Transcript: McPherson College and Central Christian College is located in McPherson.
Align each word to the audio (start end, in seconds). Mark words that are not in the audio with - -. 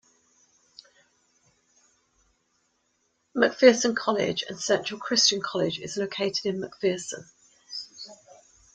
McPherson 3.37 3.95
College 3.95 4.43
and 4.49 4.59
Central 4.59 4.99
Christian 4.99 5.39
College 5.41 5.77
is 5.79 5.95
located 5.95 6.43
in 6.47 6.59
McPherson. 6.59 7.25